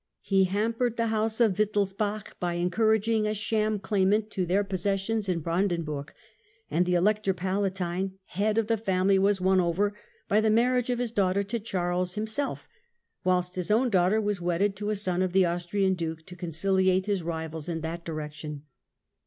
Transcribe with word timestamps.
He 0.23 0.45
hampered 0.45 0.97
the 0.97 1.09
House 1.13 1.39
of 1.39 1.55
Wittelsbach 1.59 2.33
by 2.39 2.55
encouraging 2.55 3.27
a 3.27 3.35
sham 3.35 3.77
claimant 3.77 4.31
to 4.31 4.47
their 4.47 4.63
possessions 4.63 5.29
in 5.29 5.41
Brandenburg, 5.41 6.11
and 6.71 6.87
the 6.87 6.95
Elector 6.95 7.35
Palatine, 7.35 8.17
head 8.25 8.57
of 8.57 8.65
the 8.65 8.77
family, 8.79 9.19
was 9.19 9.39
won 9.39 9.59
over 9.59 9.93
by 10.27 10.41
the 10.41 10.49
marriage 10.49 10.89
of 10.89 10.97
his 10.97 11.11
daughter 11.11 11.43
to 11.43 11.59
Charles 11.59 12.15
himself; 12.15 12.67
whilst 13.23 13.55
his 13.57 13.69
own 13.69 13.91
daughter 13.91 14.19
was 14.19 14.41
wedded 14.41 14.75
to 14.77 14.89
a 14.89 14.95
son 14.95 15.21
of 15.21 15.33
the 15.33 15.45
Austrian 15.45 15.93
Duke 15.93 16.25
to 16.25 16.35
conciliate 16.35 17.05
his 17.05 17.21
rivals 17.21 17.69
in 17.69 17.81
that 17.81 18.03
direction. 18.03 18.63